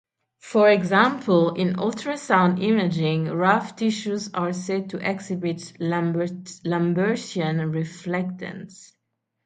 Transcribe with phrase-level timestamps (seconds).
[0.39, 8.93] For example, in ultrasound imaging, "rough" tissues are said to exhibit Lambertian reflectance.